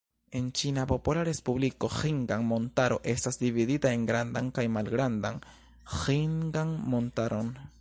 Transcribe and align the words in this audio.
En 0.37 0.45
Ĉina 0.59 0.85
Popola 0.91 1.25
Respubliko, 1.27 1.89
Ĥingan-Montaro 1.97 2.97
estas 3.13 3.39
dividita 3.43 3.91
en 3.97 4.09
Grandan 4.13 4.49
kaj 4.59 4.65
Malgrandan 4.79 5.39
Ĥingan-Montaron. 5.99 7.53